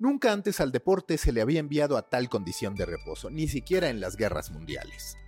[0.00, 3.90] Nunca antes al deporte se le había enviado a tal condición de reposo, ni siquiera
[3.90, 5.18] en las guerras mundiales.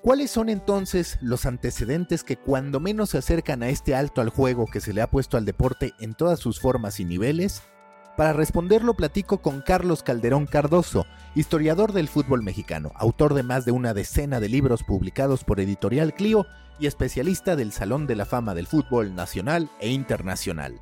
[0.00, 4.64] ¿Cuáles son entonces los antecedentes que cuando menos se acercan a este alto al juego
[4.72, 7.62] que se le ha puesto al deporte en todas sus formas y niveles?
[8.16, 13.72] Para responderlo platico con Carlos Calderón Cardoso, historiador del fútbol mexicano, autor de más de
[13.72, 16.46] una decena de libros publicados por Editorial Clio
[16.78, 20.80] y especialista del Salón de la Fama del Fútbol Nacional e Internacional.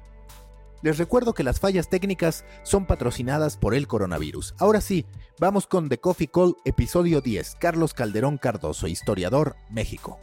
[0.85, 4.55] Les recuerdo que las fallas técnicas son patrocinadas por el coronavirus.
[4.61, 5.07] Ahora sí,
[5.41, 7.57] vamos con The Coffee Call, episodio 10.
[7.59, 10.19] Carlos Calderón Cardoso, historiador, México.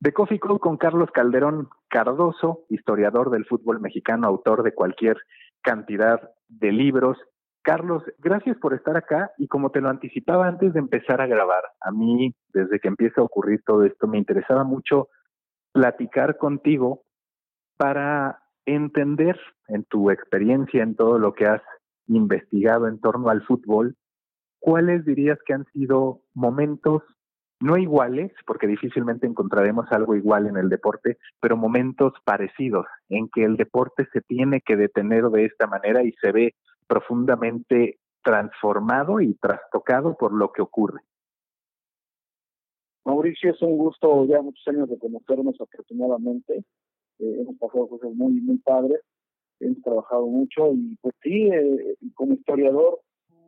[0.00, 5.18] The Coffee Call con Carlos Calderón Cardoso, historiador del fútbol mexicano, autor de cualquier
[5.60, 7.18] cantidad de libros
[7.66, 11.64] Carlos, gracias por estar acá y como te lo anticipaba antes de empezar a grabar,
[11.80, 15.08] a mí desde que empieza a ocurrir todo esto me interesaba mucho
[15.72, 17.02] platicar contigo
[17.76, 21.62] para entender en tu experiencia, en todo lo que has
[22.06, 23.96] investigado en torno al fútbol,
[24.60, 27.02] cuáles dirías que han sido momentos
[27.58, 33.42] no iguales, porque difícilmente encontraremos algo igual en el deporte, pero momentos parecidos, en que
[33.42, 36.54] el deporte se tiene que detener de esta manera y se ve
[36.86, 41.00] profundamente transformado y trastocado por lo que ocurre.
[43.04, 46.64] Mauricio, es un gusto ya muchos años de conocernos afortunadamente.
[47.18, 49.00] Eh, hemos pasado cosas muy, muy padres,
[49.60, 53.00] hemos trabajado mucho y pues sí, eh, como historiador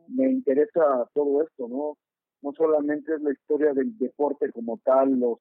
[0.07, 1.97] me interesa todo esto, ¿no?
[2.41, 5.39] No solamente es la historia del deporte como tal, los,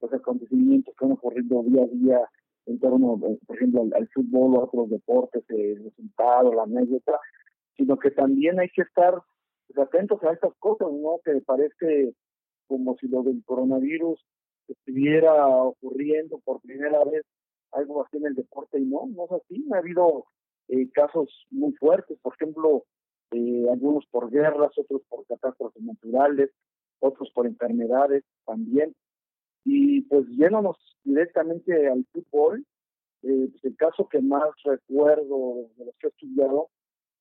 [0.00, 2.20] los acontecimientos que han ocurrido día a día
[2.66, 7.18] en torno, eh, por ejemplo, al, fútbol o a otros deportes, el resultado, la anécdota,
[7.76, 9.14] sino que también hay que estar
[9.66, 11.20] pues, atentos a estas cosas, ¿no?
[11.24, 12.14] Que parece
[12.66, 14.20] como si lo del coronavirus
[14.68, 17.24] estuviera ocurriendo por primera vez
[17.72, 19.66] algo así en el deporte y no, no es así.
[19.72, 20.26] Ha habido
[20.68, 22.84] eh, casos muy fuertes, por ejemplo,
[23.32, 26.50] eh, algunos por guerras, otros por catástrofes naturales,
[27.00, 28.94] otros por enfermedades también.
[29.64, 32.64] Y pues yéndonos directamente al fútbol,
[33.22, 36.68] eh, pues el caso que más recuerdo de los que he estudiado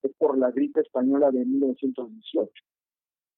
[0.06, 2.52] es por la gripe española de 1918,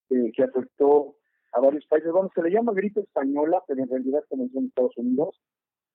[0.10, 1.16] eh, que afectó
[1.54, 2.12] a varios países.
[2.12, 5.42] Bueno, se le llama gripe española, pero en realidad comenzó en Estados Unidos,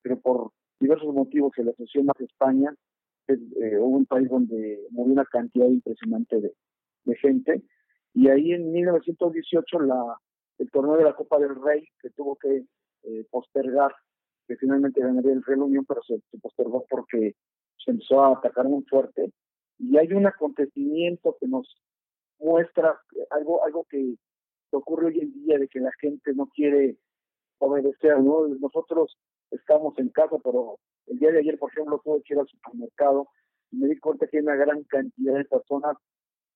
[0.02, 0.50] pero por
[0.80, 2.74] diversos motivos se le asoció más a España.
[3.28, 7.62] Eh, hubo un país donde murió una cantidad impresionante de, gente.
[8.14, 10.16] Y ahí en 1918 la,
[10.58, 12.64] el torneo de la Copa del Rey, que tuvo que
[13.04, 13.92] eh, postergar,
[14.46, 17.34] que finalmente ganaría el Real Unión, pero se, se postergó porque
[17.84, 19.32] se empezó a atacar muy fuerte
[19.82, 21.76] y hay un acontecimiento que nos
[22.38, 23.00] muestra
[23.30, 24.16] algo algo que
[24.70, 26.96] ocurre hoy en día de que la gente no quiere
[27.58, 28.46] obedecer, ¿no?
[28.48, 29.16] Nosotros
[29.50, 33.28] estamos en casa, pero el día de ayer, por ejemplo, tuve que ir al supermercado
[33.70, 35.96] y me di cuenta que hay una gran cantidad de personas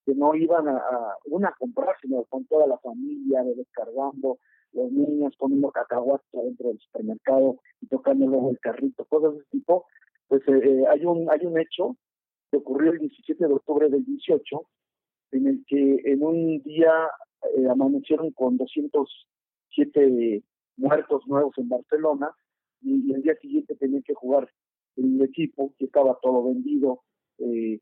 [0.05, 0.81] que no iban a,
[1.27, 4.39] una comprar, sino con toda la familia, descargando,
[4.73, 9.85] los niños comiendo cacahuates dentro del supermercado y tocando luego el carrito, cosas de tipo.
[10.29, 11.97] Pues eh, eh, hay un hay un hecho
[12.51, 14.67] que ocurrió el 17 de octubre del 18,
[15.33, 16.93] en el que en un día
[17.57, 20.43] eh, amanecieron con 207
[20.77, 22.31] muertos nuevos en Barcelona
[22.83, 24.49] y, el día siguiente tenían que jugar
[24.97, 27.03] el equipo que estaba todo vendido,
[27.39, 27.81] eh,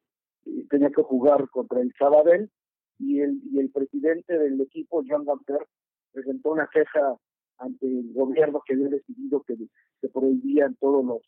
[0.71, 2.51] tenía que jugar contra el Sabadell
[2.99, 5.67] y el, y el presidente del equipo, Jean Gamper,
[6.13, 7.17] presentó una queja
[7.59, 9.57] ante el gobierno que había decidido que
[10.01, 11.23] se prohibían todos los,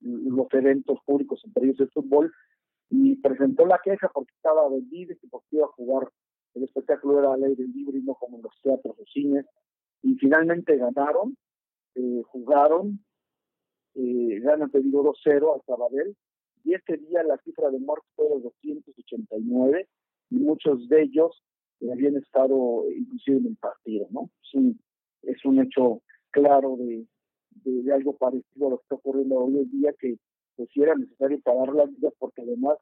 [0.00, 2.32] los eventos públicos, entre ellos el fútbol,
[2.90, 6.10] y presentó la queja porque estaba vendido y porque iba a jugar
[6.54, 9.46] el espectáculo era ley del libre y no como en los teatros o cines
[10.02, 11.36] y finalmente ganaron
[11.94, 12.98] eh, jugaron
[13.94, 16.16] eh, ganan te digo 2-0 al Sabadell
[16.64, 19.88] y ese día la cifra de muertos fue de 289
[20.30, 21.42] y muchos de ellos
[21.88, 24.30] habían estado inclusive en el partido, ¿no?
[24.50, 24.76] Sí,
[25.22, 27.06] es un hecho claro de,
[27.64, 30.18] de, algo parecido a lo que está ocurriendo hoy en día, que
[30.66, 32.76] pues era necesario pagar la vida, porque además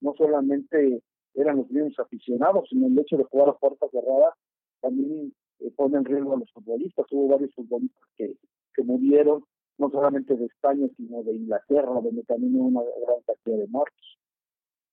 [0.00, 1.02] no solamente
[1.34, 4.34] eran los mismos aficionados, sino el hecho de jugar a puerta cerrada
[4.80, 7.06] también eh, pone en riesgo a los futbolistas.
[7.10, 8.34] Hubo varios futbolistas que,
[8.74, 9.44] que murieron,
[9.78, 14.18] no solamente de España, sino de Inglaterra, donde también hubo una gran cantidad de muertos.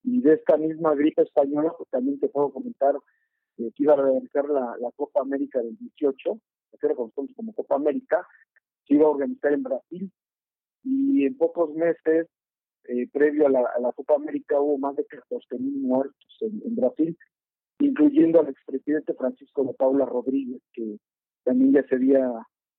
[0.04, 2.96] Y de esta misma gripe española, pues también te puedo comentar
[3.58, 6.40] eh, que iba a realizar la, la Copa América del 18,
[6.80, 7.12] que era como
[7.56, 8.28] Copa América,
[8.88, 10.12] se iba a organizar en Brasil.
[10.90, 12.28] Y en pocos meses,
[12.88, 17.18] eh, previo a la, Copa América, hubo más de 14 mil muertos en, Brasil,
[17.80, 20.98] incluyendo al expresidente Francisco de Paula Rodríguez, que
[21.44, 22.32] también ya se había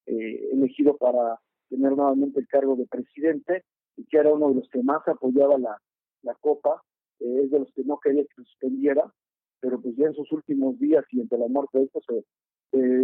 [0.06, 1.38] eh, elegido para
[1.68, 3.64] tener nuevamente el cargo de presidente
[3.96, 5.76] y que era uno de los que más apoyaba la,
[6.22, 6.82] la Copa,
[7.20, 9.12] eh, es de los que no quería que se suspendiera,
[9.60, 12.24] pero pues ya en sus últimos días y entre la muerte de esto se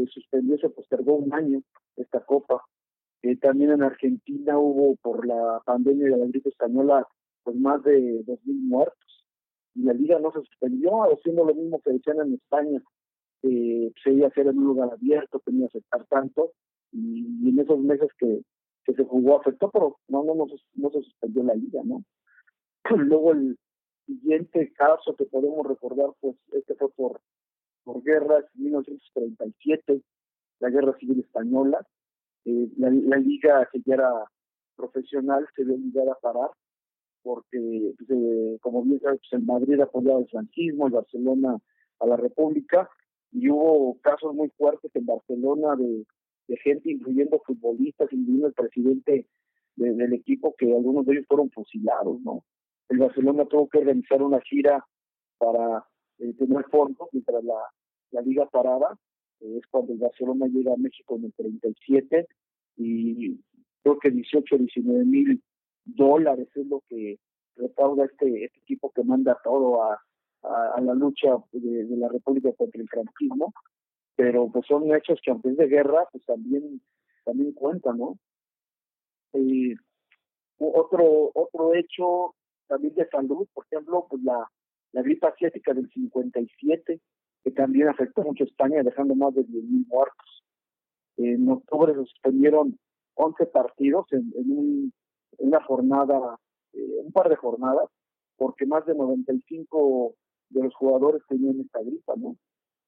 [0.06, 1.62] suspendió, se postergó un año
[1.97, 2.62] esta Copa.
[3.41, 7.06] También en Argentina hubo por la pandemia de la gripe española
[7.43, 9.26] pues más de 2.000 muertos
[9.75, 12.82] y la liga no se suspendió, haciendo lo mismo que decían en España,
[13.43, 16.53] se iba a hacer en un lugar abierto, tenía que aceptar tanto
[16.93, 18.43] y, en esos meses que,
[18.85, 22.05] que se jugó afectó, pero no, no, no, no se suspendió la liga, ¿no?
[22.97, 23.59] Luego el
[24.06, 27.20] siguiente caso que podemos recordar, pues este fue por,
[27.85, 30.03] por guerras, 1937,
[30.61, 31.87] la guerra civil española,
[32.44, 34.11] eh, la, liga que ya era
[34.76, 36.50] profesional se vio obligada a parar
[37.25, 41.58] porque, pues, eh, como bien sabes, pues, el Madrid apoyaba el franquismo, el Barcelona
[42.00, 42.88] a la República,
[43.32, 46.05] y hubo casos muy fuertes en Barcelona de,
[46.62, 49.26] gente, incluyendo futbolistas, incluyendo el presidente
[49.76, 52.44] del equipo, que algunos de ellos fueron fusilados, ¿no?
[52.91, 54.85] El Barcelona tuvo que organizar una gira
[55.38, 55.85] para
[56.19, 57.58] eh, tener fondos mientras la,
[58.11, 58.96] la liga paraba,
[59.41, 62.27] es cuando el Barcelona llega a México en el 37
[62.77, 63.39] y
[63.83, 65.43] creo que 18 o 19 mil
[65.85, 67.19] dólares es lo que
[67.57, 70.01] recauda este, este equipo que manda todo a,
[70.43, 73.53] a, la lucha de, la República contra el franquismo,
[74.17, 76.81] pero pues son hechos que aunque es de guerra, pues también,
[77.25, 78.19] también cuentan, ¿no?
[79.33, 79.75] Y
[80.59, 82.35] otro, otro hecho
[82.67, 84.49] también de salud, por ejemplo, pues la,
[84.93, 87.01] la gripe asiática del 57,
[87.44, 90.44] que también afectó mucho a España, dejando más de 10.000 muertos.
[91.19, 92.79] En octubre se suspendieron
[93.14, 94.93] 11 partidos en, en,
[95.38, 96.38] una jornada,
[96.73, 97.88] eh, un par de jornadas,
[98.37, 100.14] porque más de 95
[100.50, 102.37] de los jugadores tenían esta gripa, ¿no?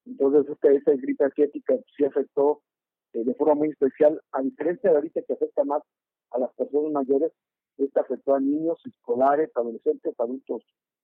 [0.06, 2.62] Entonces, esta, esta gripe asiática sí afectó
[3.12, 5.82] eh, de forma muy especial, a diferencia de ahorita que afecta más
[6.30, 7.32] a las personas mayores,
[7.76, 10.62] esta afectó a niños, escolares, adolescentes, adultos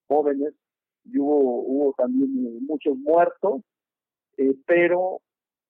[0.09, 0.55] jóvenes,
[1.05, 3.63] y hubo, hubo también eh, muchos muertos,
[4.37, 5.21] eh, pero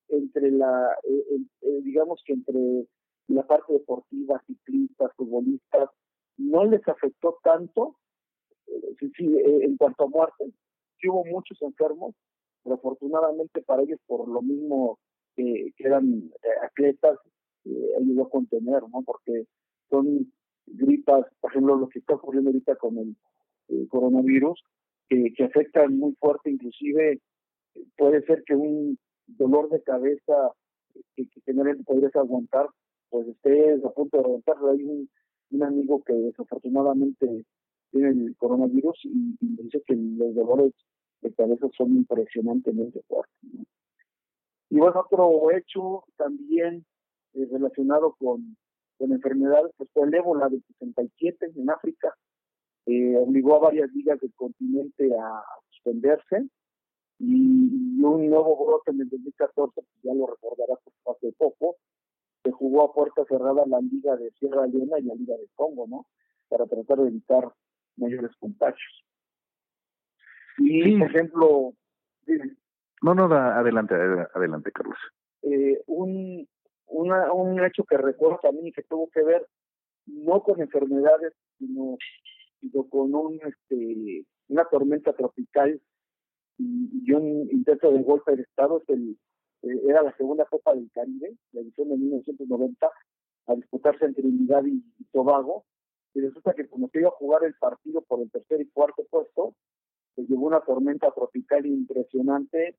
[0.08, 2.86] entre la, eh, digamos que entre
[3.28, 5.88] la parte deportiva, ciclistas, futbolistas,
[6.36, 7.96] no les afectó tanto,
[8.98, 10.52] sí, en cuanto a muertes,
[11.00, 12.14] sí hubo muchos enfermos,
[12.62, 14.98] pero afortunadamente para ellos, por lo mismo
[15.36, 16.30] que, eran
[16.62, 17.18] atletas,
[17.98, 19.02] ayudó a contener, ¿no?
[19.04, 19.46] Porque
[19.88, 20.32] son
[20.66, 22.98] gripas, por ejemplo, lo que está ocurriendo ahorita con
[23.68, 24.62] el coronavirus,
[25.08, 27.20] que, afectan muy fuerte, inclusive
[27.96, 30.52] puede ser que un dolor de cabeza
[31.14, 32.68] que, que generalmente podrías aguantar,
[33.10, 34.56] pues estés a punto de reventar.
[34.70, 35.08] Hay un,
[35.62, 37.44] amigo que desafortunadamente
[37.90, 40.72] tiene el coronavirus y, dice que los dolores
[41.20, 43.36] de cabeza son impresionantemente fuertes.
[44.70, 46.86] Y bueno, otro hecho también
[47.34, 48.56] eh, relacionado con,
[48.96, 52.16] con enfermedades, pues fue el ébola del 67 en África,
[52.86, 56.48] eh, obligó a varias ligas del continente a suspenderse
[57.18, 61.76] y, un nuevo brote en el 2014, pues ya lo recordarás hace poco,
[62.42, 65.86] se jugó a puerta cerrada la Liga de Sierra Leona y la Liga de Congo,
[65.86, 66.06] ¿no?
[66.48, 67.52] Para tratar de evitar
[67.96, 69.04] mayores contagios.
[70.58, 71.74] Y, por ejemplo,
[73.02, 73.94] no, no, adelante,
[74.34, 74.98] adelante, Carlos.
[75.42, 76.48] Eh, un,
[76.86, 79.46] una, un hecho que recuerdo también y que tuvo que ver
[80.06, 81.96] no con enfermedades, sino
[82.70, 85.80] con un, este, una tormenta tropical
[86.58, 88.82] y, un intento de golpe de Estado.
[88.88, 89.18] El,
[89.62, 92.90] eh, era la segunda Copa del Caribe, la edición de 1990,
[93.46, 95.64] a disputarse entre Trinidad y, Tobago.
[96.14, 99.04] Y resulta que como se iba a jugar el partido por el tercer y cuarto
[99.10, 99.54] puesto,
[100.14, 102.76] se llegó una tormenta tropical impresionante.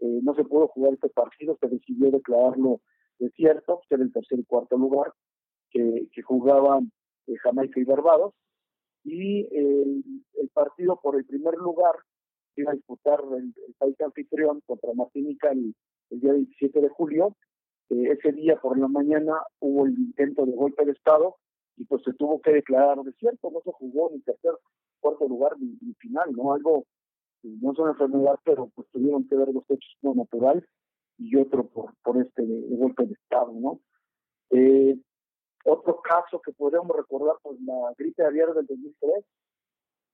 [0.00, 2.80] Eh, no se pudo jugar este partido, se decidió declararlo
[3.18, 5.12] desierto, ser el tercer y cuarto lugar,
[5.70, 6.90] que, que jugaban
[7.26, 8.34] eh, Jamaica y Barbados
[9.04, 10.04] y el,
[10.52, 11.94] partido por el primer lugar
[12.56, 15.74] iba a disputar el, país anfitrión contra Martinica el,
[16.10, 17.36] día 27 de julio.
[17.88, 21.36] Eh, ese día por la mañana hubo el intento de golpe de Estado
[21.76, 24.52] y pues se tuvo que declarar desierto, no se jugó ni tercer,
[25.00, 26.52] cuarto lugar ni, final, ¿no?
[26.52, 26.84] Algo,
[27.42, 30.66] eh, no es una enfermedad, pero pues tuvieron que ver dos hechos, uno natural
[31.16, 33.80] y otro por, por este de, golpe de Estado, ¿no?
[34.50, 34.98] Eh,
[35.64, 39.24] otro caso que podríamos recordar, pues la gripe aviar del 2003,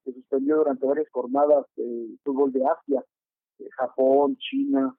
[0.05, 3.05] que suspendió durante varias jornadas el fútbol de Asia,
[3.77, 4.97] Japón, China,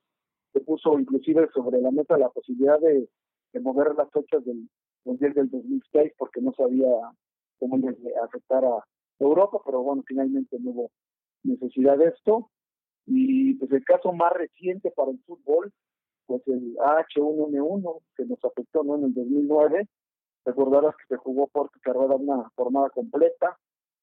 [0.54, 3.08] se puso inclusive sobre la mesa la posibilidad de,
[3.62, 4.70] mover las fechas del
[5.04, 6.88] Mundial del 2006 porque no sabía
[7.60, 7.78] cómo
[8.24, 8.86] afectar a
[9.20, 10.92] Europa, pero bueno, finalmente no hubo
[11.44, 12.52] necesidad de esto.
[13.08, 15.72] Y pues el caso más reciente para el fútbol,
[16.28, 18.98] pues el H1N1, que nos afectó ¿no?
[18.98, 19.88] en el 2009,
[20.48, 23.58] recordarás que se jugó por carrera una jornada completa,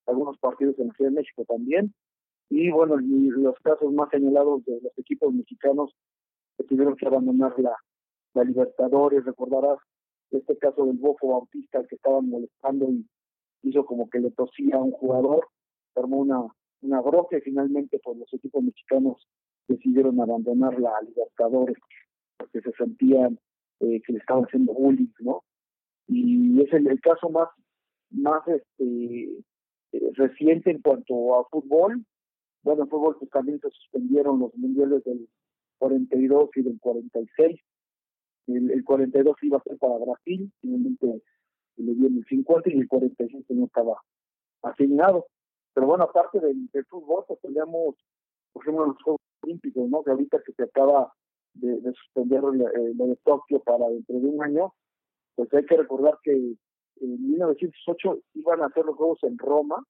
[0.06, 1.94] algunos partidos en la Ciudad de México también,
[2.50, 5.94] y bueno, los casos más señalados de los equipos mexicanos
[6.56, 7.74] que tuvieron que abandonar la,
[8.34, 9.78] la Libertadores, recordarás
[10.30, 13.06] este caso del Bofo Bautista que estaban molestando y
[13.62, 15.48] hizo como que le tosía a un jugador,
[15.94, 16.42] formó una,
[16.82, 19.26] una broca y finalmente pues los equipos mexicanos
[19.68, 21.76] decidieron abandonar la Libertadores
[22.36, 23.38] porque se sentían
[23.80, 25.42] eh, que le estaban haciendo bullying, ¿no?
[26.08, 27.48] Y es el, caso más,
[28.10, 29.24] más este
[29.92, 32.04] eh, reciente en cuanto a fútbol.
[32.62, 35.28] Bueno, en fútbol pues, también se suspendieron los mundiales del
[35.78, 37.60] 42 y del 46.
[38.46, 41.22] El, el 42 iba a ser para Brasil, finalmente
[41.76, 44.00] le dio el 50 y el 46 no estaba
[44.62, 45.26] asignado.
[45.74, 47.96] Pero bueno, aparte del, fútbol, pues teníamos,
[48.52, 50.02] por ejemplo, los Juegos Olímpicos, ¿no?
[50.02, 51.12] Que ahorita que se acaba
[51.54, 54.72] de, suspender eh, lo de Tokio para dentro de un año,
[55.34, 59.84] pues hay que recordar que en 1908 iban a hacer los Juegos en Roma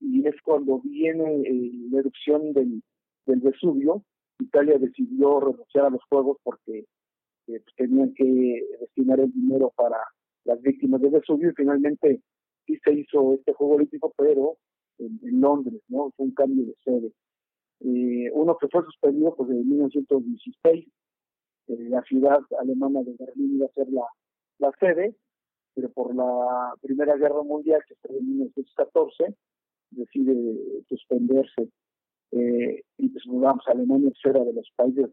[0.00, 2.82] y es cuando viene eh, la erupción del,
[3.26, 4.02] del Vesubio.
[4.38, 6.84] Italia decidió renunciar a los Juegos porque eh,
[7.46, 9.98] pues, tenían que destinar el dinero para
[10.44, 12.20] las víctimas del Vesubio y finalmente
[12.66, 14.58] sí se hizo este Juego Olímpico, pero
[14.98, 16.10] en, Londres, ¿no?
[16.16, 17.12] Fue un cambio de sede.
[17.80, 20.86] Eh, uno que fue suspendido pues en 1916,
[21.68, 24.04] la ciudad alemana de Berlín iba a ser la,
[24.58, 25.14] la sede,
[25.74, 29.34] pero por la Primera Guerra Mundial, que fue en 1914,
[29.90, 31.68] decide suspenderse.
[32.32, 35.08] Eh, y pues vamos, Alemania era de los países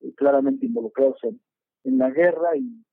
[0.00, 1.40] eh, claramente involucrados en,
[1.84, 2.84] en la guerra y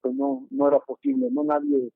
[0.00, 1.90] pues no, no era posible, no nadie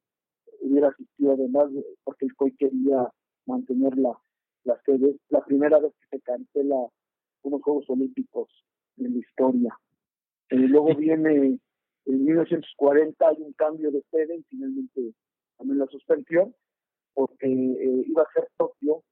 [0.61, 1.71] hubiera asistido además
[2.05, 3.11] porque el COI quería
[3.47, 4.17] mantener la,
[4.65, 5.17] la sede.
[5.29, 6.77] la primera vez que se cancela
[7.43, 8.49] unos Juegos Olímpicos
[8.99, 9.79] en la historia.
[10.51, 11.59] eh, luego viene
[12.07, 15.13] en 1940 hay un cambio de sede y finalmente
[15.57, 16.55] también la suspensión
[17.15, 19.03] porque eh, iba a ser Tokio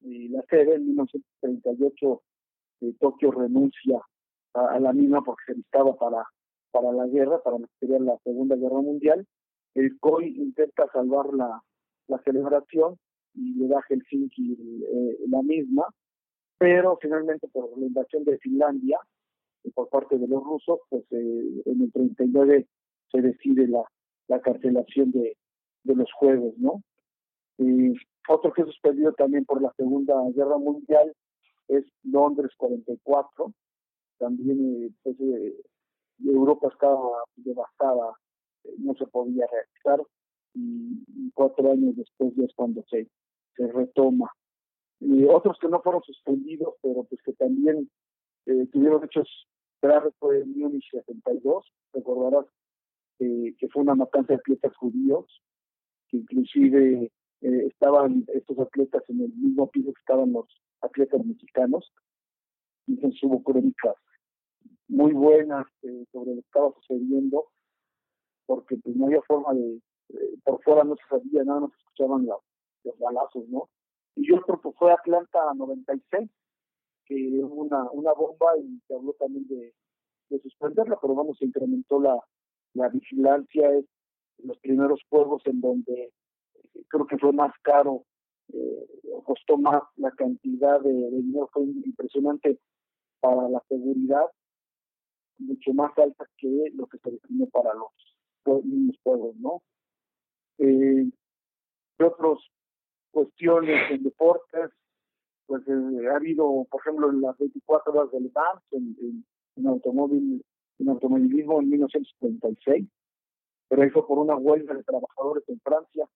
[0.00, 2.22] la sede en 1938
[2.80, 4.00] eh, Tokio renuncia
[4.54, 6.24] a, la misma porque se listaba para
[6.70, 9.26] para la guerra, para la Segunda Guerra Mundial.
[9.74, 11.62] El COI intenta salvar la,
[12.08, 12.98] la celebración
[13.34, 15.86] y le da Helsinki eh, la misma,
[16.58, 18.98] pero finalmente por la invasión de Finlandia,
[19.70, 22.66] por parte de los rusos, pues eh, en el 39
[23.10, 23.82] se decide la,
[24.28, 25.36] la cancelación de,
[25.84, 26.82] de los Juegos, ¿no?
[28.28, 31.12] Otro que suspendido también por la Segunda Guerra Mundial
[31.68, 33.52] es Londres 44,
[34.18, 35.56] también eh, pues, eh,
[36.24, 38.12] Europa estaba devastada,
[38.78, 40.06] no se podía realizar
[40.54, 43.08] y, cuatro años después ya es cuando se,
[43.56, 44.30] se retoma.
[45.00, 47.88] Y otros que no fueron suspendidos, pero pues que también
[48.72, 49.46] tuvieron hechos
[49.80, 52.46] Grave fue en Múnich 72, recordarás
[53.20, 55.42] eh, que fue una matanza de atletas judíos,
[56.08, 60.46] que inclusive eh, estaban estos atletas en el mismo piso que estaban los
[60.80, 61.92] atletas mexicanos.
[62.86, 63.94] Entonces hubo crónicas
[64.88, 67.46] muy buenas eh, sobre lo que estaba sucediendo,
[68.46, 69.80] porque pues no había forma de,
[70.44, 72.40] por fuera no se sabía nada, no se escuchaban los,
[72.84, 73.68] los balazos, ¿no?
[74.16, 76.28] Y otro pues fue Atlanta 96,
[77.08, 79.74] que hubo una, una bomba y se habló también de,
[80.28, 82.18] de suspenderla, pero vamos, se incrementó la,
[82.74, 83.86] la vigilancia, es
[84.44, 88.04] los primeros juegos en donde eh, creo que fue más caro,
[88.52, 88.86] eh,
[89.24, 92.58] costó más la cantidad de, dinero, fue impresionante
[93.20, 94.26] para la seguridad,
[95.38, 99.62] mucho más alta que lo que se definió para los mismos juegos, ¿no?
[100.58, 101.10] Eh,
[102.00, 102.38] otras
[103.10, 104.70] cuestiones en deportes,
[105.48, 109.24] pues eh, ha habido, por ejemplo, en las 24 horas del Vans, en,
[109.56, 110.44] en, automóvil,
[110.78, 112.86] en automovilismo en 1976,
[113.68, 116.06] pero eso por una huelga de trabajadores en Francia.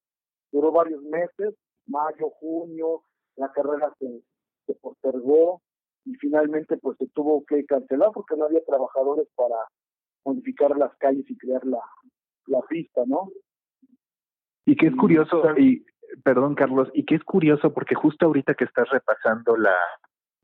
[0.53, 1.55] Duró varios meses,
[1.87, 3.05] mayo, junio,
[3.37, 4.23] la carrera se,
[4.67, 5.63] se postergó
[6.05, 9.57] y finalmente pues se tuvo que cancelar porque no había trabajadores para
[10.27, 11.81] modificar las calles y crear la,
[12.49, 13.31] la pista, ¿no?
[14.67, 15.85] Y que es curioso, y
[16.25, 19.77] perdón Carlos, y que es curioso porque justo ahorita que estás repasando la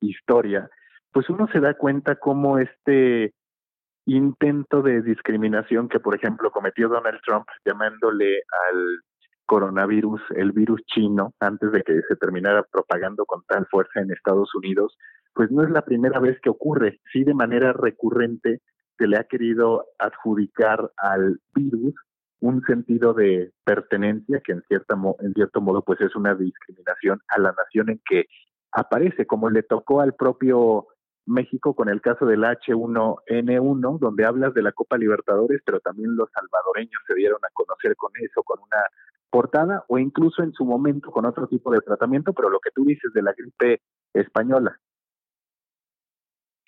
[0.01, 0.69] historia,
[1.13, 3.35] pues uno se da cuenta cómo este
[4.07, 9.01] intento de discriminación que, por ejemplo, cometió Donald Trump llamándole al
[9.45, 14.55] coronavirus el virus chino antes de que se terminara propagando con tal fuerza en Estados
[14.55, 14.97] Unidos,
[15.35, 17.01] pues no es la primera vez que ocurre.
[17.13, 18.61] Sí, de manera recurrente
[18.99, 21.95] se le ha querido adjudicar al virus
[22.41, 27.41] un sentido de pertenencia que en cierta en cierto modo pues es una discriminación a
[27.41, 28.27] la nación en que
[28.73, 30.87] aparece como le tocó al propio
[31.27, 36.31] México con el caso del H1N1 donde hablas de la Copa Libertadores pero también los
[36.33, 38.85] salvadoreños se dieron a conocer con eso con una
[39.31, 42.85] portada o incluso en su momento con otro tipo de tratamiento pero lo que tú
[42.85, 43.83] dices de la gripe
[44.15, 44.79] española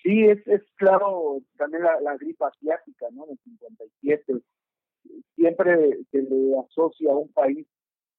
[0.03, 3.27] Sí, es, es claro también la, la gripe asiática, ¿no?
[3.27, 4.41] En el 57
[5.35, 7.66] siempre se le asocia a un país,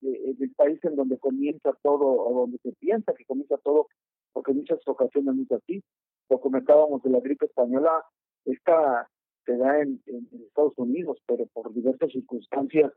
[0.02, 3.88] eh, el país en donde comienza todo, o donde se piensa que comienza todo,
[4.34, 5.84] porque en muchas ocasiones no es así.
[6.30, 8.04] Lo comentábamos de la gripe española,
[8.46, 9.08] esta
[9.46, 12.92] se da en, Estados Unidos, pero por diversas circunstancias,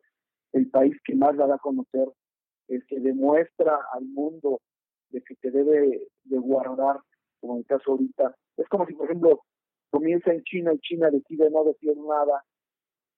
[0.52, 2.08] el país que más la da a conocer,
[2.68, 4.60] el que demuestra al mundo
[5.10, 7.00] de que se debe de guardar,
[7.40, 9.42] como en el caso ahorita, es como si, por ejemplo,
[9.90, 12.44] comienza en China y China decide no decir nada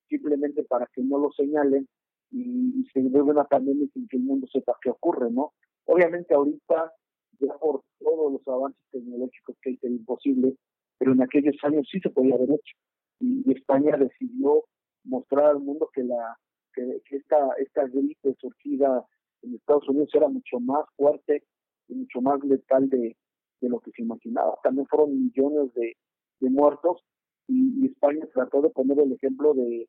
[0.09, 1.89] simplemente para que no lo señalen
[2.31, 5.53] y, se vuelve una pandemia sin que el mundo sepa qué ocurre, ¿no?
[5.85, 6.93] Obviamente ahorita,
[7.39, 10.57] ya por todos los avances tecnológicos que hay, es imposible,
[10.99, 12.77] pero en aquellos años sí se podía haber hecho.
[13.21, 14.65] Y, España decidió
[15.05, 16.37] mostrar al mundo que la
[16.75, 19.05] que, esta, esta gripe surgida
[19.43, 21.45] en Estados Unidos era mucho más fuerte
[21.89, 23.17] y mucho más letal de,
[23.61, 24.59] de lo que se imaginaba.
[24.63, 25.97] También fueron millones de,
[26.41, 27.03] de muertos
[27.49, 29.89] y, España trató de poner el ejemplo de,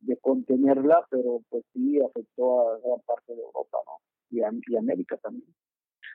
[0.00, 3.92] de contenerla, pero pues sí afectó a gran parte de Europa, ¿no?
[4.30, 5.48] Y, a, América también.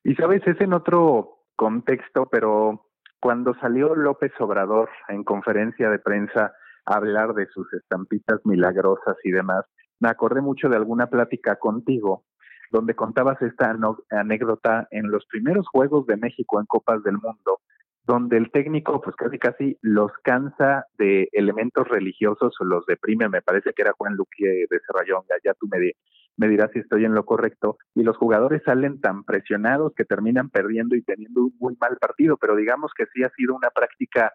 [0.03, 2.87] Y sabes, es en otro contexto, pero
[3.19, 6.53] cuando salió López Obrador en conferencia de prensa
[6.85, 9.65] a hablar de sus estampitas milagrosas y demás,
[9.99, 12.25] me acordé mucho de alguna plática contigo
[12.71, 13.75] donde contabas esta
[14.09, 17.59] anécdota en los primeros Juegos de México en Copas del Mundo,
[18.03, 23.41] donde el técnico pues casi casi los cansa de elementos religiosos o los deprime, me
[23.41, 25.91] parece que era Juan Luque de Serrayonga, ya tú me,
[26.37, 30.49] me dirás si estoy en lo correcto, y los jugadores salen tan presionados que terminan
[30.49, 34.31] perdiendo y teniendo un muy mal partido, pero digamos que sí ha sido una práctica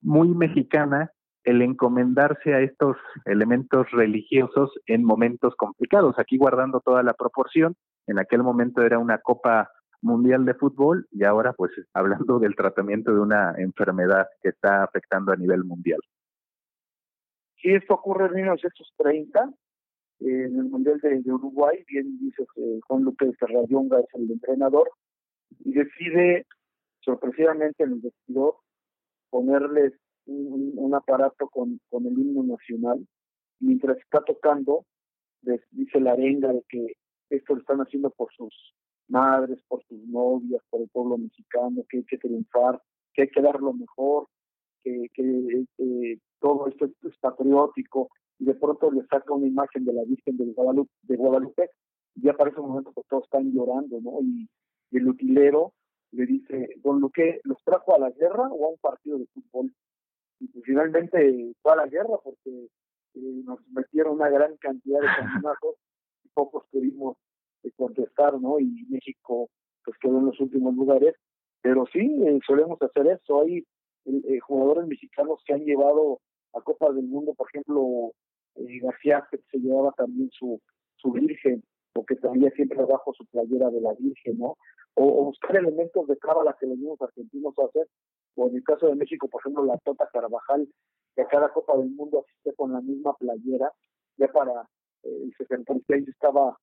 [0.00, 1.12] muy mexicana
[1.44, 8.18] el encomendarse a estos elementos religiosos en momentos complicados, aquí guardando toda la proporción, en
[8.18, 9.70] aquel momento era una copa
[10.02, 15.32] mundial de fútbol y ahora pues hablando del tratamiento de una enfermedad que está afectando
[15.32, 16.00] a nivel mundial.
[17.60, 19.52] Sí, esto ocurre en 1930,
[20.18, 24.90] en el Mundial de, Uruguay, bien dice eh, Juan López Rayonga es el entrenador,
[25.60, 26.46] y decide
[27.00, 28.56] sorpresivamente en el vestidor
[29.30, 29.92] ponerles
[30.26, 33.06] un, aparato con, con el himno nacional,
[33.60, 34.84] mientras está tocando,
[35.70, 36.94] dice la arenga de que
[37.30, 38.74] esto lo están haciendo por sus
[39.12, 42.80] madres, por sus novias, por el pueblo mexicano, que hay que triunfar,
[43.12, 44.26] que hay que dar lo mejor,
[44.82, 50.02] que, que todo esto es, patriótico, y de pronto le saca una imagen de la
[50.04, 51.70] Virgen de Guadalupe, de Guadalupe
[52.16, 54.18] y ya para ese momento que todos están llorando, ¿no?
[54.22, 54.48] Y,
[54.92, 55.72] el utilero
[56.10, 59.72] le dice, don Luque, ¿los trajo a la guerra o a un partido de fútbol?
[60.38, 62.50] Y pues finalmente fue a la guerra porque
[63.14, 65.06] eh, nos metieron una gran cantidad de
[65.46, 65.76] campeonatos
[66.24, 67.16] y pocos pudimos
[67.62, 68.58] de contestar, ¿no?
[68.58, 69.48] Y México
[69.84, 71.14] pues quedó en los últimos lugares,
[71.60, 73.42] pero sí, eh, solemos hacer eso.
[73.42, 76.20] Hay eh, eh, jugadores mexicanos que han llevado
[76.54, 78.12] a Copa del Mundo, por ejemplo,
[78.54, 80.60] García que se llevaba también su,
[80.96, 81.62] su virgen,
[81.94, 84.56] o que traía siempre abajo su playera de la virgen, ¿no?
[84.94, 87.86] O, buscar elementos de cábala que los mismos argentinos hacen,
[88.34, 90.68] o en el caso de México, por ejemplo, la Tota Carvajal,
[91.14, 93.72] que a cada Copa del Mundo asiste con la misma playera,
[94.16, 94.68] ya para
[95.02, 96.56] el 66 estaba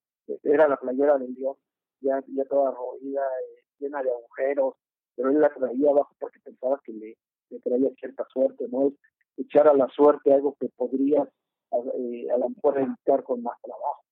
[0.44, 1.58] era la playera del Dios,
[2.02, 4.76] ya, ya toda roída, eh, llena de agujeros,
[5.16, 7.18] pero él la traía abajo porque pensaba que le,
[7.50, 8.94] le traía cierta suerte, ¿no?
[9.38, 11.28] Echar a la suerte algo que podría
[11.72, 14.04] eh, a lo mejor evitar con más trabajo.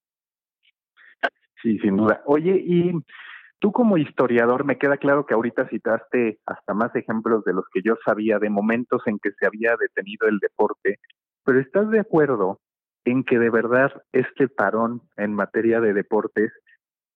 [1.61, 2.21] Sí, sin duda.
[2.25, 2.91] Oye, y
[3.59, 7.81] tú como historiador, me queda claro que ahorita citaste hasta más ejemplos de los que
[7.83, 10.99] yo sabía de momentos en que se había detenido el deporte,
[11.43, 12.59] pero ¿estás de acuerdo
[13.07, 16.51] en que de verdad este parón en materia de deportes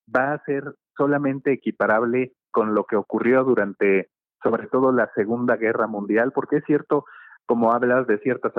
[0.07, 0.63] va a ser
[0.95, 4.09] solamente equiparable con lo que ocurrió durante
[4.41, 7.03] sobre todo la Segunda Guerra Mundial, porque es cierto,
[7.45, 8.53] como hablas de ciertas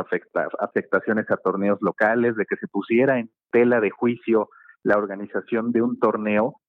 [0.60, 4.50] afectaciones a torneos locales, de que se pusiera en tela de juicio
[4.82, 6.60] la organización de un torneo,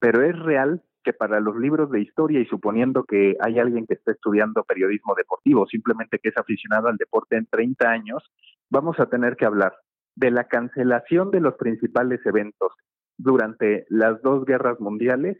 [0.00, 3.94] pero es real que para los libros de historia y suponiendo que hay alguien que
[3.94, 8.24] está estudiando periodismo deportivo, simplemente que es aficionado al deporte en 30 años,
[8.70, 9.74] vamos a tener que hablar
[10.18, 12.72] de la cancelación de los principales eventos
[13.16, 15.38] durante las dos guerras mundiales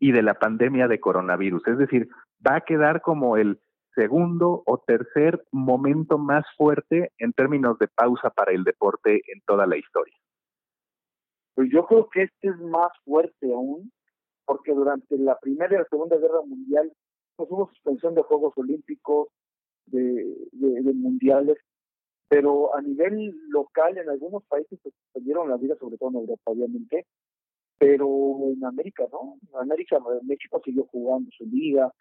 [0.00, 1.66] y de la pandemia de coronavirus.
[1.68, 2.08] Es decir,
[2.44, 3.60] va a quedar como el
[3.94, 9.66] segundo o tercer momento más fuerte en términos de pausa para el deporte en toda
[9.66, 10.16] la historia.
[11.54, 13.92] Pues yo creo que este es más fuerte aún,
[14.44, 16.92] porque durante la Primera y la Segunda Guerra Mundial
[17.36, 19.28] pues hubo suspensión de Juegos Olímpicos,
[19.86, 21.58] de, de, mundiales,
[22.30, 26.52] pero a nivel local en algunos países se suspendieron la vida, sobre todo en Europa,
[26.52, 27.08] obviamente,
[27.76, 28.06] pero
[28.52, 29.36] en América, ¿no?
[29.58, 31.92] América, México siguió jugando su liga,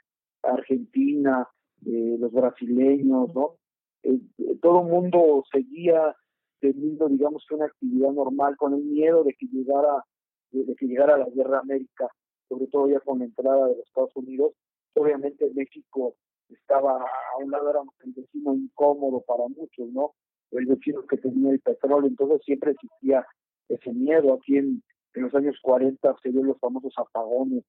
[0.43, 1.49] Argentina,
[1.83, 3.55] eh, los brasileños, ¿no?
[4.03, 4.19] Eh,
[4.61, 6.15] todo el mundo seguía
[6.59, 10.05] teniendo, digamos, una actividad normal con el miedo de que llegara,
[10.51, 12.07] de, que llegara la guerra América,
[12.47, 14.53] sobre todo ya con la entrada de los Estados Unidos.
[14.93, 16.13] Obviamente México
[16.49, 20.13] estaba a un lado era el vecino incómodo para muchos, ¿no?
[20.51, 23.25] El vecino que tenía el petróleo, entonces siempre existía
[23.67, 24.33] ese miedo.
[24.33, 24.83] Aquí en,
[25.13, 27.63] en los años 40 se dio los famosos apagones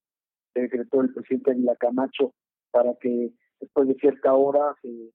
[0.53, 2.33] que decretó el presidente Vila Camacho
[2.71, 5.11] para que después de cierta hora se,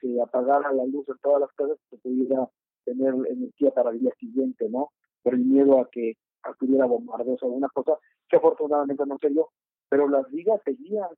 [0.00, 2.48] se, apagara la luz en todas las casas se pudiera
[2.84, 4.90] tener energía para el día siguiente, ¿no?
[5.22, 7.98] Por el miedo a que acudiera bombardeos o alguna cosa,
[8.28, 9.48] que afortunadamente no se dio.
[9.88, 11.08] Pero las ligas seguían.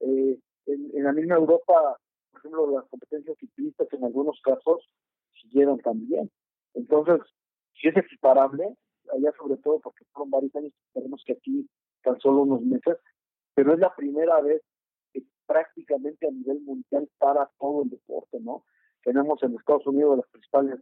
[0.00, 1.98] Eh, en, la misma Europa,
[2.30, 4.88] por ejemplo, las competencias ciclistas en algunos casos
[5.40, 6.30] siguieron también.
[6.74, 7.20] Entonces,
[7.80, 8.76] si es equiparable,
[9.12, 11.68] allá sobre todo porque fueron varios años, esperemos que aquí
[12.02, 12.96] tan solo unos meses,
[13.54, 14.62] pero es la primera vez
[15.12, 18.64] que prácticamente a nivel mundial para todo el deporte, ¿no?
[19.02, 20.80] Tenemos en Estados Unidos las principales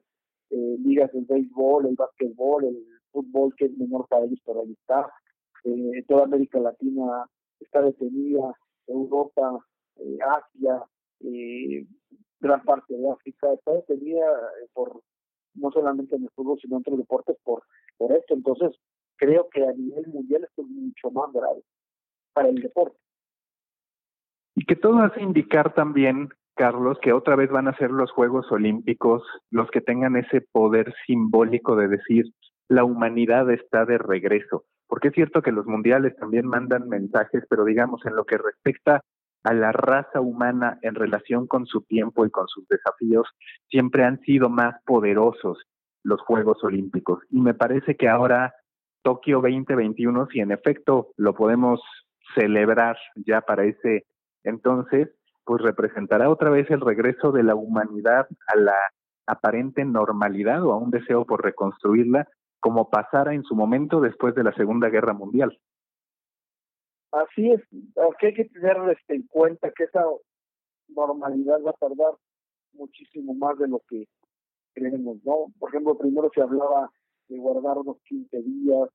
[0.50, 4.72] eh, ligas del béisbol, el básquetbol, el fútbol, que es menor para ellos, pero ahí
[4.72, 5.10] está.
[5.64, 7.26] Eh, toda América Latina
[7.60, 8.54] está detenida,
[8.86, 9.64] Europa,
[9.96, 10.84] eh, Asia,
[12.40, 14.26] gran parte de África está detenida
[14.72, 15.00] por
[15.54, 17.62] no solamente en el fútbol, sino en otros deportes por,
[17.96, 18.34] por esto.
[18.34, 18.76] Entonces,
[19.16, 21.62] creo que a nivel mundial esto es mucho más grave
[22.32, 22.96] para el deporte.
[24.56, 28.50] Y que todo hace indicar también, Carlos, que otra vez van a ser los Juegos
[28.52, 32.26] Olímpicos los que tengan ese poder simbólico de decir
[32.68, 34.64] la humanidad está de regreso.
[34.86, 39.02] Porque es cierto que los mundiales también mandan mensajes, pero digamos en lo que respecta
[39.44, 43.28] a la raza humana en relación con su tiempo y con sus desafíos,
[43.68, 45.58] siempre han sido más poderosos
[46.02, 47.22] los Juegos Olímpicos.
[47.30, 48.54] Y me parece que ahora
[49.02, 51.80] Tokio 2021, si en efecto lo podemos
[52.34, 54.06] celebrar ya para ese
[54.44, 55.10] entonces,
[55.44, 58.76] pues representará otra vez el regreso de la humanidad a la
[59.26, 62.28] aparente normalidad o a un deseo por reconstruirla,
[62.60, 65.58] como pasara en su momento después de la Segunda Guerra Mundial.
[67.14, 67.60] Así es,
[67.94, 70.04] aunque hay que tener este, en cuenta que esa
[70.88, 72.14] normalidad va a tardar
[72.72, 74.08] muchísimo más de lo que
[74.72, 75.46] creemos, ¿no?
[75.60, 76.90] Por ejemplo, primero se hablaba
[77.28, 78.88] de guardar unos 15 días,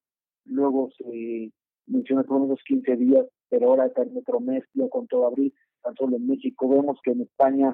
[0.43, 1.53] luego se
[1.87, 4.39] mencionó que unos 15 días, pero ahora está el metro
[4.89, 7.73] con todo abril, tan solo en México vemos que en España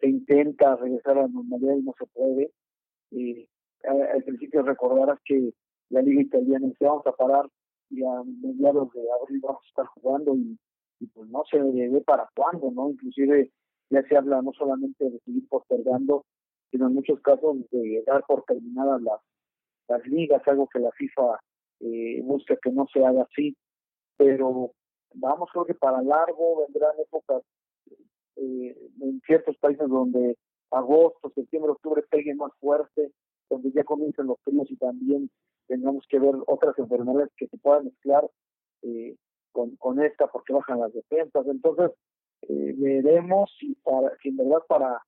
[0.00, 2.50] se intenta regresar a la normalidad y no se puede.
[3.12, 3.46] Eh,
[3.84, 5.52] al principio recordarás que
[5.90, 7.48] la liga italiana se vamos a parar
[7.90, 10.58] y a mediados de abril vamos a estar jugando y,
[11.12, 12.90] pues no se ve para cuándo, ¿no?
[12.90, 13.50] Inclusive
[13.90, 16.24] ya se habla no solamente de seguir postergando,
[16.70, 19.20] sino en muchos casos de dar por terminadas las,
[19.88, 21.40] las ligas, algo que la FIFA
[21.80, 23.54] eh, busca que no se haga así,
[24.16, 24.72] pero
[25.14, 27.42] vamos, creo que para largo vendrán épocas
[28.36, 30.36] eh, en ciertos países donde
[30.70, 33.12] agosto, septiembre, octubre peguen más fuerte,
[33.48, 35.30] donde ya comiencen los fríos y también
[35.66, 38.28] tengamos que ver otras enfermedades que se puedan mezclar
[38.82, 39.16] eh,
[39.52, 41.46] con, con esta porque bajan las defensas.
[41.46, 41.90] Entonces,
[42.48, 45.00] eh, veremos si, para, si en verdad para,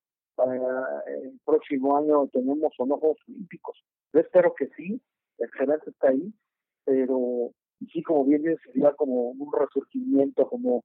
[1.07, 3.83] el próximo año tenemos o Juegos Olímpicos.
[4.13, 5.01] Yo espero que sí,
[5.39, 6.33] excelente está ahí,
[6.85, 7.53] pero
[7.93, 10.85] sí, como bien sería como un resurgimiento, como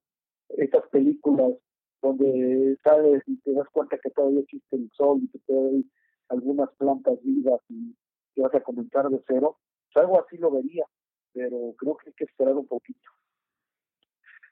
[0.49, 1.53] estas películas
[2.01, 5.85] donde sabes y te das cuenta que todavía existe el sol y que todavía hay
[6.29, 7.93] algunas plantas vivas y
[8.33, 9.57] que vas a comenzar de cero,
[9.91, 10.85] pues algo así lo vería,
[11.33, 13.09] pero creo que hay que esperar un poquito.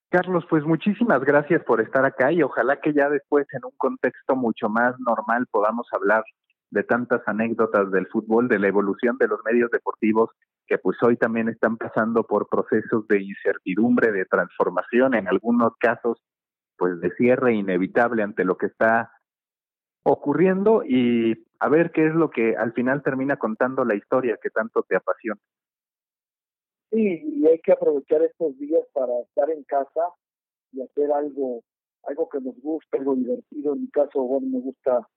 [0.09, 4.35] Carlos, pues muchísimas gracias por estar acá y ojalá que ya después en un contexto
[4.35, 6.23] mucho más normal podamos hablar
[6.71, 10.31] de tantas anécdotas del fútbol, de la evolución de los medios deportivos
[10.65, 16.21] que pues hoy también están pasando por procesos de incertidumbre, de transformación, en algunos casos
[16.77, 19.11] pues de cierre inevitable ante lo que está
[20.03, 24.49] ocurriendo y a ver qué es lo que al final termina contando la historia que
[24.49, 25.41] tanto te apasiona.
[26.91, 30.09] Sí, y hay que aprovechar estos días para estar en casa
[30.71, 31.61] y hacer algo,
[32.03, 33.73] algo que nos guste, algo divertido.
[33.73, 35.07] En mi caso, bueno, me gusta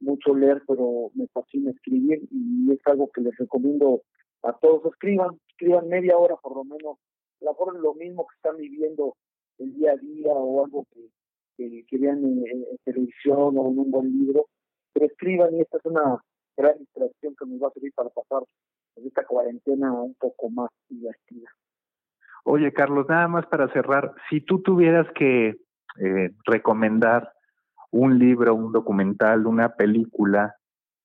[0.00, 4.02] mucho leer, pero me fascina escribir y es algo que les recomiendo
[4.42, 4.92] a todos.
[4.92, 6.98] Escriban, escriban media hora por lo menos.
[7.40, 9.14] A lo mejor lo mismo que están viviendo
[9.58, 11.10] el día a día o algo que,
[11.58, 14.46] que, vean en, televisión o en un buen libro,
[14.92, 16.22] pero escriban y esta es una
[16.56, 18.42] gran distracción que nos va a servir para pasar
[18.96, 21.48] esta cuarentena un poco más divertida.
[22.44, 25.56] Oye, Carlos, nada más para cerrar, si tú tuvieras que
[26.00, 27.32] eh, recomendar
[27.90, 30.56] un libro, un documental, una película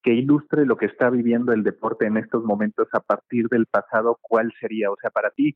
[0.01, 4.17] que ilustre lo que está viviendo el deporte en estos momentos a partir del pasado,
[4.21, 4.91] ¿cuál sería?
[4.91, 5.55] O sea, para ti,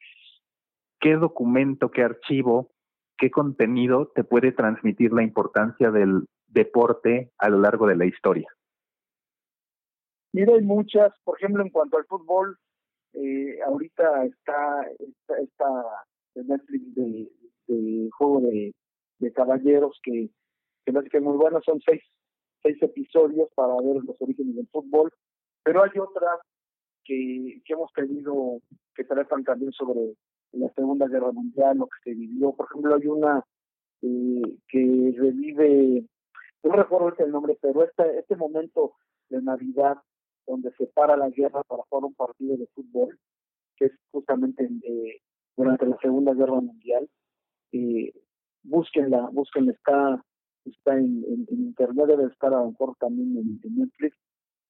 [0.99, 2.71] ¿qué documento, qué archivo,
[3.17, 8.47] qué contenido te puede transmitir la importancia del deporte a lo largo de la historia?
[10.33, 12.57] Mira, hay muchas, por ejemplo, en cuanto al fútbol,
[13.13, 14.85] eh, ahorita está
[15.39, 15.83] esta,
[16.35, 17.31] Netflix de,
[17.67, 18.73] de juego de,
[19.17, 20.29] de, caballeros que,
[20.85, 22.03] que me que es muy bueno, son seis,
[22.61, 25.11] seis episodios para ver los orígenes del fútbol,
[25.63, 26.39] pero hay otras
[27.03, 28.59] que, que hemos tenido
[28.93, 30.13] que tratan también sobre
[30.53, 32.53] la Segunda Guerra Mundial, lo que se vivió.
[32.53, 33.43] Por ejemplo, hay una
[34.01, 36.05] eh, que revive,
[36.63, 38.93] no recuerdo el nombre, pero este, este momento
[39.29, 39.97] de Navidad
[40.47, 43.19] donde se para la guerra para jugar un partido de fútbol,
[43.75, 44.67] que es justamente
[45.55, 47.07] durante la Segunda Guerra Mundial.
[47.73, 48.13] Eh,
[48.63, 50.23] búsquenla, búsquenla, está,
[50.65, 54.17] está en, internet, debe estar a lo mejor también en, Netflix,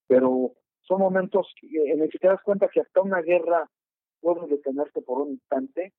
[0.08, 3.70] pero son momentos en los que te das cuenta que hasta una guerra
[4.20, 5.94] puede detenerse por un instante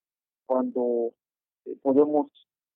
[0.45, 1.13] cuando
[1.65, 2.27] eh, podemos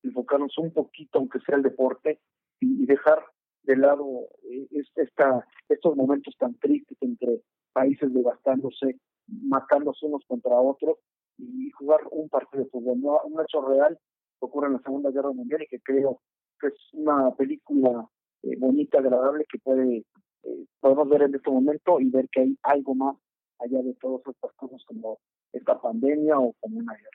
[0.04, 2.20] enfocarnos un poquito, aunque sea el deporte,
[2.60, 3.24] y dejar
[3.64, 10.98] de lado eh, esta, estos momentos tan tristes entre países devastándose, matándose unos contra otros
[11.38, 13.00] y jugar un partido de fútbol.
[13.26, 13.98] Un hecho real
[14.40, 16.22] que ocurre en la Segunda Guerra Mundial y que creo
[16.60, 18.08] que es una película
[18.44, 20.06] eh, bonita, agradable que puede
[20.44, 23.16] eh, podemos ver en este momento y ver que hay algo más
[23.60, 25.20] allá de todas estas cosas como
[25.54, 27.10] esta pandemia o como una guerra.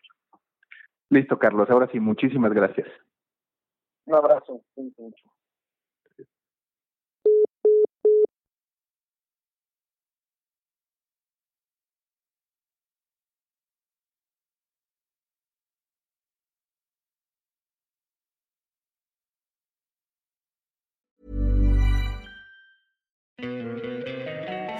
[1.10, 1.68] Listo, Carlos.
[1.70, 2.88] Ahora sí, muchísimas gracias.
[4.06, 4.62] Un abrazo.
[4.76, 5.24] Mucho.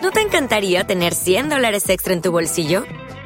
[0.03, 2.85] ¿No te encantaría tener 100 dólares extra en tu bolsillo?